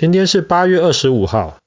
[0.00, 1.58] 今天是八月二十五号。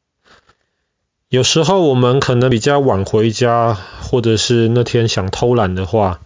[1.29, 6.19] 有时候我们可能比较晚回家，或者是那天想偷懒的话，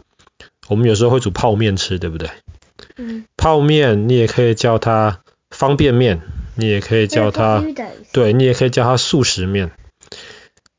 [0.70, 2.30] 我们有时候会煮泡面吃，对不对？
[2.96, 3.26] 嗯。
[3.36, 6.22] 泡面你也可以叫它方便面，
[6.56, 7.62] 你也可以叫它，
[8.14, 9.72] 对，你也可以叫它速食面。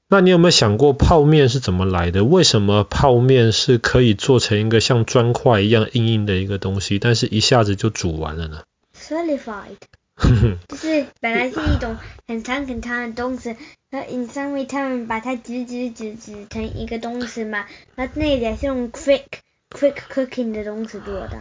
[0.08, 2.24] 那你有没有想过泡面是怎么来的？
[2.24, 8.62] 为什么泡面是可以做成一个像砖块一样硬硬的一个东西，但是一下子就煮完了呢
[8.98, 9.76] ？Solidified，
[10.68, 11.96] 就是本来是一种
[12.26, 13.56] 很长很长的东西，
[13.90, 19.22] 然后因为他们把它挤挤挤挤成一个东西嘛，那那也是用 quick
[19.70, 21.38] quick cooking 的东西做的。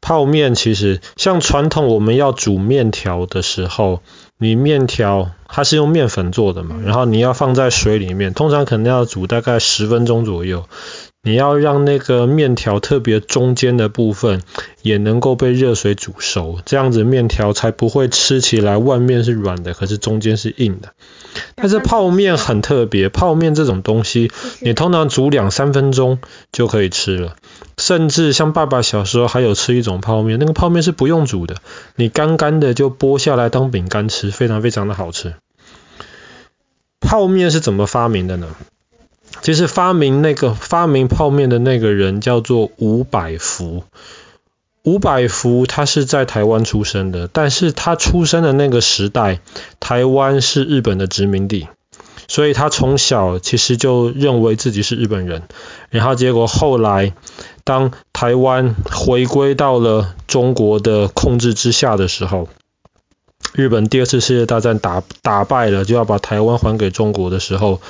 [0.00, 4.02] 泡面其实像传统我们要煮面条的时候。
[4.42, 10.66] 你面条它是用面粉做的嘛，然后你要放在水里面，通常可能要煮大概十分钟左右。
[11.22, 14.40] 你要让那个面条特别中间的部分
[14.80, 20.94] 也能够被热水煮熟，这样子面条才不会吃起来外面是软的，可是中间是硬的。
[21.54, 24.30] 但是泡面很特别，泡面这种东西，
[24.60, 26.20] 你通常煮两三分钟
[26.52, 27.36] 就可以吃了。
[27.76, 31.56] 甚至像爸爸小时候还有吃一种泡面，那个泡面是不用煮的，
[31.96, 35.34] 你干干的就剥下来当饼干吃，非常非常的好吃。
[36.98, 38.48] 泡面是怎么发明的呢？
[39.42, 43.84] 其实发明那个发明泡面的那个人叫做伍百福。
[44.82, 49.40] 伍百福他是在台湾出生的，但是他出生的那个时代，
[49.78, 51.68] 台湾是日本的殖民地。
[52.28, 55.42] 所以他从小其实就认为自己是日本人，
[55.90, 57.12] 然后结果后来
[57.64, 62.48] 当台湾回归到了中国的控制之下的时候，
[63.52, 67.80] 日本第二次世界大战打打败了，就要把台湾还给中国的时候，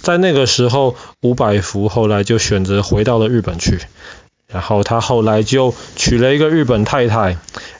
[0.00, 3.80] 在那个时候，伍百福后来就选择回到了日本去，
[4.46, 7.36] 然后他后来就娶了一个日本太太，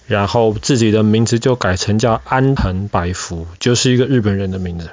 [0.07, 4.91] 然后自己的名字就改成叫安藤百福，就是一个日本人的名字。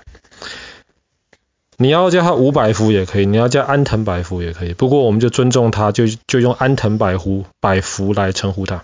[1.78, 4.74] 你要叫他伍百福也可以，你要叫安藤百福也可以。
[4.74, 8.84] 不过我们就尊重他，就就用安藤百福百福来称呼他。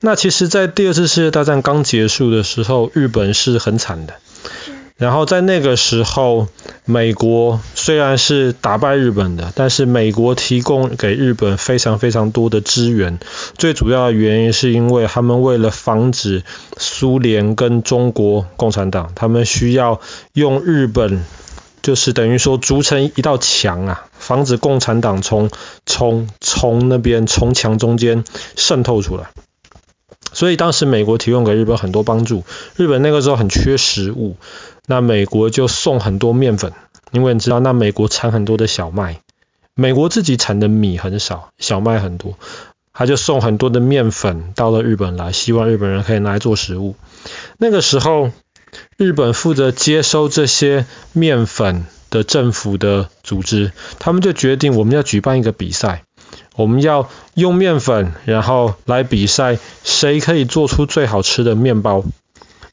[0.00, 4.14] 那其实，在第二次世界大战刚结束的时候，日本是很惨的。
[4.98, 6.48] 然后在那个时候，
[6.84, 13.18] 美国虽然是打败日本的，但是美国提供给日本非常非常多的资源。
[13.56, 16.42] 最主要的原因是因为他们为了防止
[16.76, 20.00] 苏联跟中国共产党，他们需要
[20.34, 21.24] 用日本。
[21.80, 25.48] 就是等于说筑成一道墙啊，防止共产党从
[25.86, 28.24] 从从那边从墙中间
[28.56, 29.30] 渗透出来。
[30.38, 32.44] 所以当时美国提供给日本很多帮助，
[32.76, 34.36] 日本那个时候很缺食物，
[34.86, 36.72] 那美国就送很多面粉，
[37.10, 39.20] 因为你知道那美国产很多的小麦，
[39.74, 42.38] 美国自己产的米很少，小麦很多，
[42.92, 46.94] 他就送很多的面粉到了日本来，希望日本人可以拿来做食物。
[47.58, 48.30] 那个时候。
[48.98, 50.84] 日本负责接收这些
[51.14, 56.04] 面粉的政府的组织，他们就决定我们要举办一个比赛，
[56.58, 62.02] 我们要用面粉，然后来比赛谁可以做出最好吃的面包。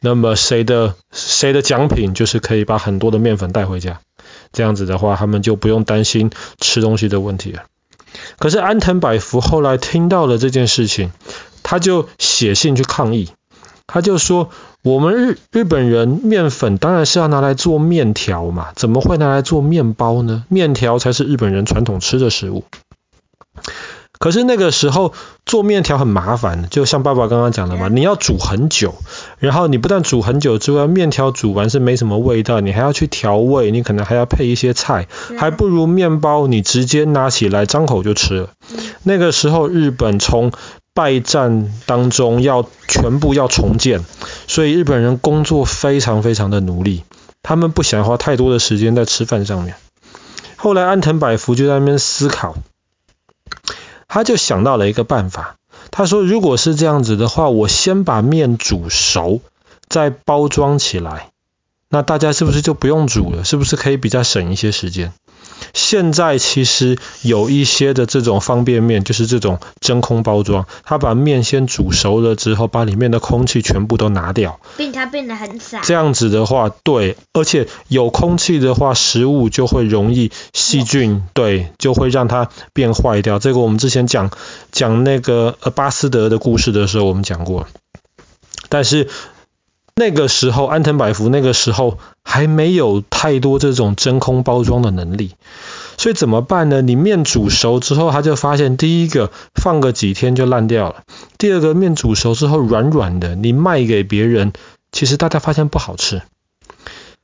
[0.01, 3.99] 那么谁的谁的奖品就是可以把很多的面粉带回家。
[4.51, 7.65] 这样子的话，他们就不用担心吃东西的问题了。
[8.39, 11.11] 可是安藤百福后来听到了这件事情，
[11.61, 13.29] 他就写信去抗议。
[13.87, 14.49] 他就说
[14.81, 20.43] ：“我们日日本人面粉当然是要拿来做面条嘛，怎么会拿来做面包呢？
[20.49, 22.63] 面条才是日本人传统吃的食物。
[24.17, 25.13] 可是那个时候
[25.45, 28.95] 做面条很麻烦，就像爸爸刚刚讲的嘛，你要煮很久，
[29.39, 35.07] 然后你不但煮很久之外，面条煮完是没什么味道，你还要去调味，你可能还要配一些菜，
[35.37, 38.49] 还不如面包你直接拿起来张口就吃了。
[39.03, 40.53] 那个时候日本从
[40.93, 44.05] 败战当中要全部要重建，
[44.47, 47.03] 所以日本人工作非常非常的努力，
[47.43, 49.75] 他们不想花太多的时间在吃饭上面。
[50.55, 52.55] 后来安藤百福就在那边思考，
[54.15, 55.57] 他就想到了一个办法，
[55.91, 59.41] 他说如果是这样子的话，我先把面煮熟，
[59.89, 61.31] 再包装起来，
[61.89, 63.43] 那大家是不是就不用煮了？
[63.43, 65.11] 是不是可以比较省一些时间？
[65.75, 75.81] 现在其实有一些的这种方便面，就是这种真空包装，它把面先煮熟了之后，把里面的空气全部都拿掉，并它变得很散。
[75.83, 83.37] 这样子的话，对，而且有空气的话，食物就会容易细菌，对，就会让它变坏掉。
[83.37, 84.31] 这个我们之前讲
[84.71, 87.67] 讲那个呃巴斯德的故事的时候，我们讲过，
[88.69, 89.09] 但是。
[89.97, 91.99] 那个时候，安藤百福那个时候
[92.35, 95.35] 还没有太多这种真空包装的能力，
[95.97, 96.81] 所以怎么办呢？
[96.81, 101.03] 你面煮熟之后，他就发现，第一个放个几天就烂掉了，
[101.37, 104.51] 第二个面煮熟之后软软的，你卖给别人
[104.91, 106.23] 其实大家发现不好吃。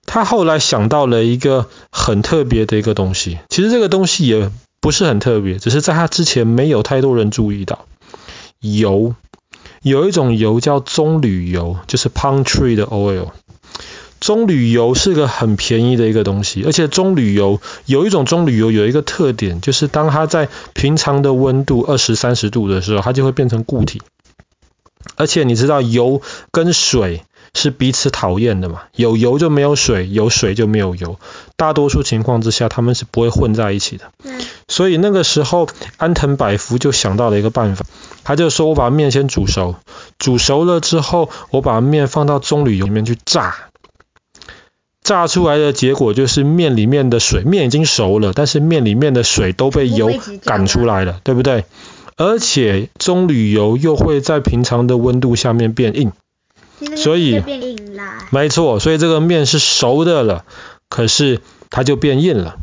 [0.05, 4.49] 他后来想到了一个很特别的一个东西，其实这个东西也
[4.79, 7.85] 不是很特别，只是在他之前没有太多人注意到。
[8.61, 9.13] 油，
[9.81, 13.27] 有一种油叫棕榈油，就是 palm tree 的 oil。
[14.21, 24.01] 棕榈油是个很便宜的一个东西，而且棕榈油有一种棕榈油有一个特点，就是当它在平常的温度二十三十度的时候，它就会变成固体。
[25.15, 26.21] 而且你知道油
[26.51, 27.23] 跟水
[27.55, 28.83] 是彼此讨厌的嘛？
[28.95, 31.19] 有油就没有水，有水就没有油。
[31.57, 34.11] 大多数情况之下，它们是不会混在一起的。
[34.67, 35.67] 所以那个时候，
[35.97, 37.83] 安藤百福就想到了一个办法，
[38.23, 39.75] 他就说：“我把面先煮熟，
[40.19, 43.55] 煮熟了之后，我把面放到棕榈油里面去炸。
[45.11, 50.09] 炸出来的结果就是面里面的水，面已经熟了，但是面里面的水都被油
[50.45, 51.65] 赶出来了，对不对？
[52.15, 56.13] 而且棕榈油又会在平常的温度下面变硬。”
[56.95, 57.43] 所以，
[58.29, 60.45] 没错，所以这个面是熟的了，
[60.87, 62.55] 可是它就变硬了。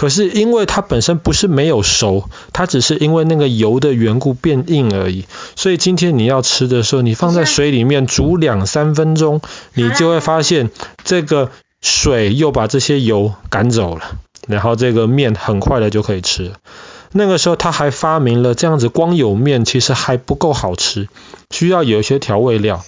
[0.00, 5.26] 可是因为它本身不是没有熟，它只是因为那个油的缘故变硬而已。
[5.56, 9.42] 所以今天你要吃的时候，你放在水里面煮两三分钟，
[9.74, 10.70] 你就会发现
[11.04, 11.50] 这个
[11.82, 14.16] 水又把这些油赶走了，
[14.48, 16.52] 然后这个面很快的就可以吃。
[17.12, 21.08] 那个时候他还发明了这样子，光有面其实还不够好吃，
[21.50, 22.84] 需要有一些调味料。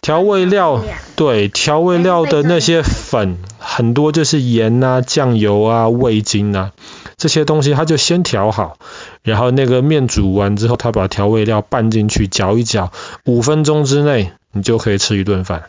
[0.00, 0.82] 调味料，
[1.16, 6.72] 对，调味料的那些粉很多就是盐啊、酱油啊、味精啊
[7.16, 8.78] 这些东西，他就先调好，
[9.22, 12.90] 然后那个面煮完之后，他把调味料拌进去搅一搅，
[13.24, 15.64] 五分钟之内你就可以吃一顿饭。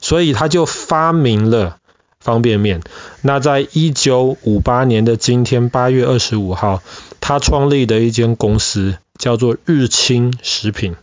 [0.00, 1.76] 所以他就发明了。
[2.20, 2.82] 方便面。
[3.22, 6.82] 那在一九五八年的今天，八月二十五号，
[7.20, 10.96] 他创立的一间公司叫做日清食品。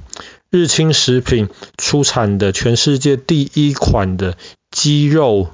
[0.51, 4.38] 日清食品出产的全世界第一款的
[4.71, 5.50] 鸡肉，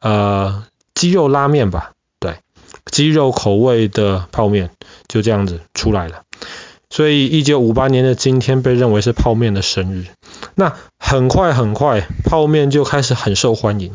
[0.00, 0.64] 呃，
[0.94, 2.36] 鸡肉拉面吧，对，
[2.90, 4.70] 鸡肉口味的泡面
[5.06, 6.24] 就这样子出来了。
[6.90, 10.06] 所以一九五八年的今天被认为是泡面的生日。
[10.54, 13.94] 那很快很快，泡面就开始很受欢迎。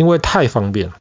[0.00, 0.94] 因为太方便了，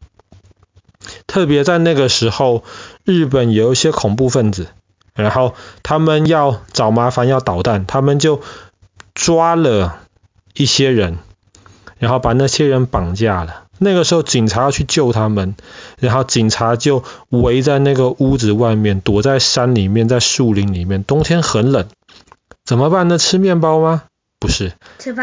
[1.25, 2.65] 特别在那个时候，
[3.05, 4.67] 日本有一些恐怖分子，
[5.13, 8.41] 然后他们要找麻烦，要捣蛋，他们就
[9.15, 9.99] 抓了
[10.53, 11.19] 一些人，
[11.97, 13.67] 然后把那些人绑架了。
[13.77, 15.55] 那个时候警察要去救他们，
[15.99, 21.05] 然后警察就围在那个屋子外面，躲在山里面，在树林里面。
[21.05, 21.87] 冬天很冷，
[22.65, 23.17] 怎么办呢？
[23.17, 24.03] 吃面包吗？
[24.39, 24.71] 不是，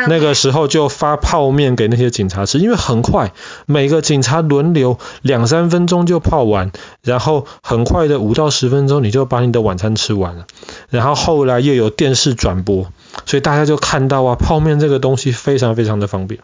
[0.08, 3.32] 那个时候就发泡面给那些警察吃，因为很快，
[3.64, 6.70] 每个警察轮流两三分钟就泡完，
[7.02, 10.46] 然后很快的五到十分钟你就把你的晚餐吃完了。
[10.90, 12.92] 然后后来又有电视转播，
[13.24, 16.40] 所以大家就看到啊，泡面这个东西非常非常的方便。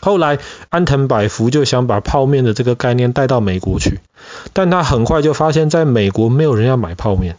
[0.00, 0.38] 后来
[0.70, 4.00] 安藤百福就想把泡面的这个概念带到美国去，
[4.54, 7.36] 但他很快就发现，在美国没有人要买泡面，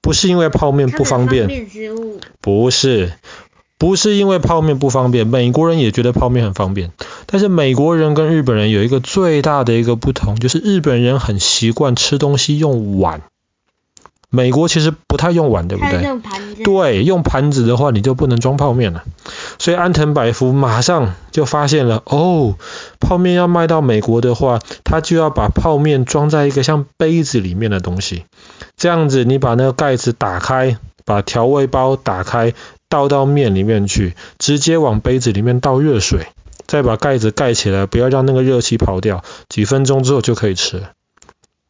[0.00, 1.48] 不是因为泡面不方便，
[2.40, 3.12] 不是。
[3.78, 6.90] 不是因为泡面不方便，美国人也觉得泡面很方便。
[7.26, 13.22] 但是美国人跟日本人有一个最大的一个不同，就是日本人很习惯吃东西用碗，
[14.30, 16.02] 美国其实不太用碗，对不对？
[16.02, 16.62] 用盘子。
[16.64, 19.04] 对，用盘子的话你就不能装泡面了。
[19.60, 22.56] 所以安藤百福马上就发现了，哦，
[22.98, 28.24] 泡面要卖到美国的话，他就要把泡面装在一个像杯子里面的东西，
[28.76, 32.54] 这样子你把那个盖子打开，把调味包打开。
[32.88, 36.28] 倒到面里面去，直接往杯子里面倒热水，
[36.66, 39.22] 再把盖子盖起来，不要让那个热气跑掉。
[39.48, 40.82] 几分钟之后就可以吃。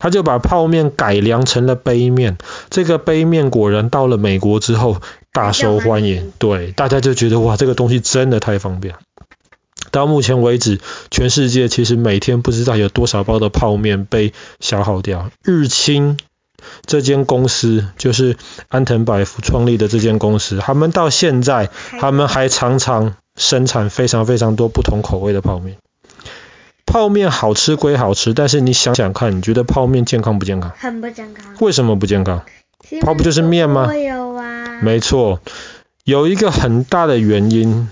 [0.00, 2.38] 他就把泡面改良成了杯面，
[2.70, 6.32] 这个杯面果然到了美国之后大受欢迎。
[6.38, 8.94] 对，大家就觉得哇，这个东西真的太方便。
[9.90, 10.78] 到目前为止，
[11.10, 15.32] 全世界其实每天不知道有多少包的泡面被消耗掉。
[15.42, 16.16] 日清。
[16.86, 18.36] 这间公司就是
[18.68, 25.76] 安藤百福创立的这间公司，他们到现在，他们还常常生产非常非常多不同口味的泡面。
[26.86, 30.72] 泡面好吃归好吃，但是你想想看，你觉得泡面健康不健康？
[30.78, 31.54] 很不健康。
[31.60, 32.42] 为什么不健康？
[33.02, 33.90] 泡不就是面吗？
[34.38, 35.40] 啊没错，
[36.04, 37.88] 有一个很大的原因。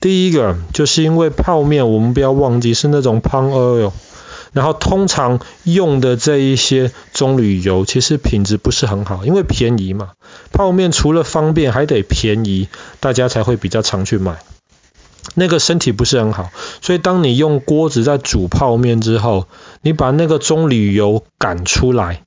[0.00, 3.92] 第一个就是因为泡面，我们不要忘记是那种 palm oil。
[4.52, 10.10] 然后通常用的这一些棕榈油，其实品质不是很好，因为便宜嘛。
[10.52, 14.38] 泡面除了方便，还得便宜，大家才会比较常去买。
[15.34, 19.46] 那个身体不是很好，所以当你用锅子在煮泡面之后，
[19.82, 22.22] 你把那个棕榈油赶出来，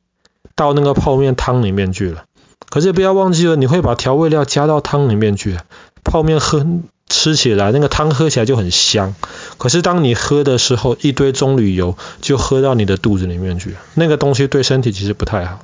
[0.56, 2.24] 到那个泡面汤里面去了。
[2.70, 5.58] 可是不要忘记了，你会把调味料加到汤里面去，
[6.03, 6.65] 泡面喝。
[7.13, 9.13] 吃起来那个汤喝起来就很香。
[9.60, 15.60] 可是当你喝的时候，一堆棕榈油就喝到你的肚子里面去，那个东西对身体其实不太好。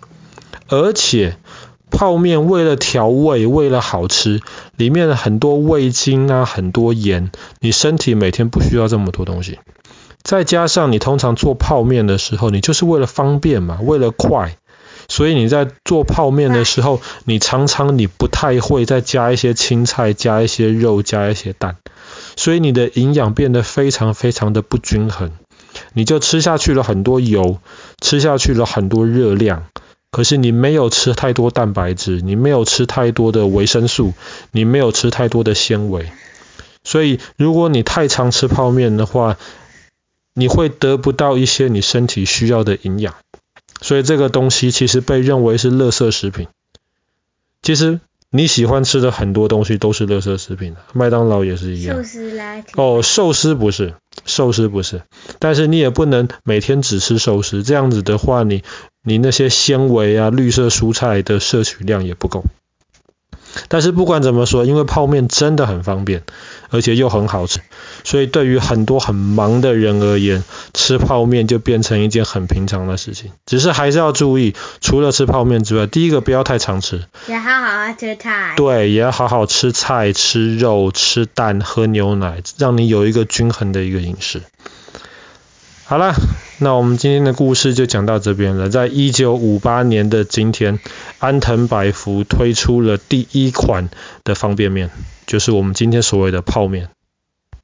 [0.68, 1.38] 而且
[1.90, 4.42] 泡面为了调味，为了好吃，
[4.78, 9.58] 里面很多味精啊，很多盐，你身体每天不需要这么多东西。
[10.22, 14.59] 再加上你通常做泡面的时候，你就是为了方便嘛，为了快。
[15.10, 21.76] 所以你在做泡面的时候，你常常你不太会再加一些青菜、加一些肉、加一些蛋，
[22.38, 25.32] 所以你的营养变得非常非常的不均衡，
[25.94, 27.60] 你就吃下去了很多油，
[28.00, 29.66] 吃下去了很多热量，
[30.12, 34.14] 可是你没有吃太多蛋白质，你没有吃太多的维生素，
[34.52, 36.12] 你没有吃太多的纤维，
[36.84, 39.38] 所以如果你太常吃泡面的话，
[40.36, 43.16] 你会得不到一些你身体需要的营养。
[43.82, 46.48] 所以这个东西其实被认为是垃圾食品。
[47.62, 51.98] 其实你喜欢吃的很多东西都是垃圾食品，麦当劳也是一样。
[51.98, 52.64] 寿司啦。
[52.76, 53.96] 哦，寿司不是，
[54.26, 55.02] 寿司不是。
[55.40, 58.64] 但是你也不能每天只吃寿司，这样子的话你，
[59.04, 62.44] 你你那些纤维啊、绿色蔬菜的摄取量也不够。
[63.68, 66.24] 但是不管怎么说，因为泡面真的很方便，
[66.70, 67.60] 而且又很好吃，
[68.04, 73.32] 所以对于很多很忙的人而言，吃泡面就变成一件很平常的事情。
[73.46, 78.54] 只是还是要注意，除了吃泡面之外，第一个不要太常吃，也好好吃菜。
[78.56, 84.42] 对，也要好好吃菜、吃肉、吃蛋、喝牛奶，让你有一个均衡的一个饮食。
[85.90, 86.14] 好啦，
[86.60, 88.70] 那我们今天的故事就讲到这边了。
[88.70, 90.80] 在一九五八年的今天，
[91.18, 93.90] 安藤百福推出了第一款
[94.24, 94.92] 的方便面，
[95.26, 96.90] 就是我们今天所谓的泡面。